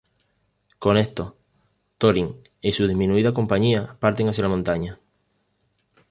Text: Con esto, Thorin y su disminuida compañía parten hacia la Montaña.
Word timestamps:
Con 0.79 0.97
esto, 0.97 1.37
Thorin 1.99 2.35
y 2.59 2.71
su 2.71 2.87
disminuida 2.87 3.33
compañía 3.35 3.97
parten 3.99 4.29
hacia 4.29 4.41
la 4.41 4.49
Montaña. 4.49 4.99